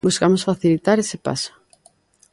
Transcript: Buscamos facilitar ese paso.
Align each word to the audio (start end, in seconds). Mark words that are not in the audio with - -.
Buscamos 0.07 0.45
facilitar 0.49 0.97
ese 0.99 1.17
paso. 1.27 1.51